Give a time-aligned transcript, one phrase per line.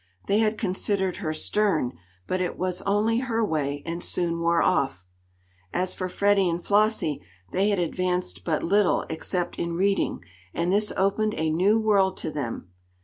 [0.25, 1.91] They had considered her stern,
[2.25, 5.05] but it was only her way, and soon wore off.
[5.71, 10.21] As for Freddie and Flossie, they had advanced but little except in reading,
[10.55, 12.71] and this opened a new world to them.